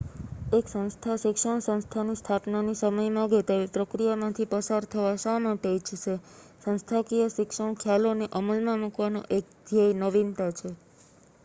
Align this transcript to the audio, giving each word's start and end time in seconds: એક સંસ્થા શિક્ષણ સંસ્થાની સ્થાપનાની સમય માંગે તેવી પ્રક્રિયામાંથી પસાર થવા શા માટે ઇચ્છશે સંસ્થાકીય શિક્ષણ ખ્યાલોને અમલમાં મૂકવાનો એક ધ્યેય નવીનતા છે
એક 0.51 0.69
સંસ્થા 0.69 1.17
શિક્ષણ 1.17 1.59
સંસ્થાની 1.65 2.15
સ્થાપનાની 2.15 2.79
સમય 2.79 3.11
માંગે 3.11 3.41
તેવી 3.43 3.69
પ્રક્રિયામાંથી 3.75 4.49
પસાર 4.53 4.89
થવા 4.89 5.13
શા 5.19 5.37
માટે 5.41 5.75
ઇચ્છશે 5.75 6.17
સંસ્થાકીય 6.63 7.29
શિક્ષણ 7.31 7.79
ખ્યાલોને 7.79 8.33
અમલમાં 8.35 8.81
મૂકવાનો 8.81 9.25
એક 9.33 9.45
ધ્યેય 9.65 10.01
નવીનતા 10.01 10.51
છે 10.57 10.69